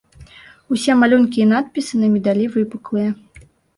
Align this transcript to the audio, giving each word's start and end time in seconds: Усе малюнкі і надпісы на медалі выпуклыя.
Усе 0.75 0.95
малюнкі 1.01 1.39
і 1.45 1.47
надпісы 1.51 1.93
на 2.05 2.09
медалі 2.17 2.45
выпуклыя. 2.57 3.09